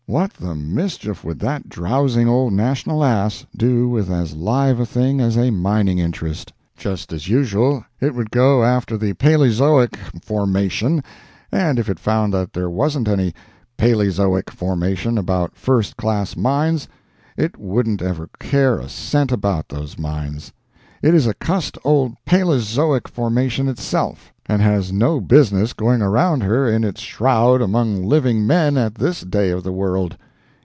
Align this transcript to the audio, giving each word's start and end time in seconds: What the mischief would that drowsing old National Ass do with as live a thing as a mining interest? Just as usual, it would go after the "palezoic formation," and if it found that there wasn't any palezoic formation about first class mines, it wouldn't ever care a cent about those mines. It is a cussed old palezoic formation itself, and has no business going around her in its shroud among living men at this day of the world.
What 0.07 0.33
the 0.33 0.55
mischief 0.55 1.23
would 1.23 1.39
that 1.39 1.69
drowsing 1.69 2.27
old 2.27 2.51
National 2.51 3.01
Ass 3.01 3.45
do 3.55 3.87
with 3.87 4.09
as 4.09 4.35
live 4.35 4.77
a 4.81 4.85
thing 4.85 5.21
as 5.21 5.37
a 5.37 5.51
mining 5.51 5.99
interest? 5.99 6.51
Just 6.75 7.13
as 7.13 7.29
usual, 7.29 7.85
it 8.01 8.13
would 8.13 8.29
go 8.29 8.61
after 8.61 8.97
the 8.97 9.13
"palezoic 9.13 9.95
formation," 10.21 11.01
and 11.49 11.79
if 11.79 11.87
it 11.87 11.97
found 11.97 12.33
that 12.33 12.51
there 12.51 12.69
wasn't 12.69 13.07
any 13.07 13.33
palezoic 13.77 14.49
formation 14.49 15.17
about 15.17 15.55
first 15.55 15.95
class 15.95 16.35
mines, 16.35 16.89
it 17.37 17.57
wouldn't 17.57 18.01
ever 18.01 18.29
care 18.37 18.79
a 18.79 18.89
cent 18.89 19.31
about 19.31 19.69
those 19.69 19.97
mines. 19.97 20.51
It 21.01 21.15
is 21.15 21.25
a 21.25 21.33
cussed 21.33 21.79
old 21.83 22.13
palezoic 22.27 23.07
formation 23.07 23.67
itself, 23.67 24.31
and 24.45 24.61
has 24.61 24.91
no 24.91 25.19
business 25.19 25.73
going 25.73 25.99
around 25.99 26.43
her 26.43 26.69
in 26.69 26.83
its 26.83 27.01
shroud 27.01 27.59
among 27.59 28.03
living 28.03 28.45
men 28.45 28.77
at 28.77 28.95
this 28.95 29.21
day 29.21 29.49
of 29.49 29.63
the 29.63 29.71
world. 29.71 30.15